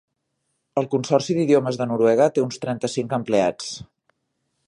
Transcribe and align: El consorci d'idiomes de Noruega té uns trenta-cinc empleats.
El 0.81 0.87
consorci 0.93 1.35
d'idiomes 1.39 1.77
de 1.81 1.87
Noruega 1.91 2.29
té 2.37 2.45
uns 2.47 2.59
trenta-cinc 2.65 3.17
empleats. 3.21 3.69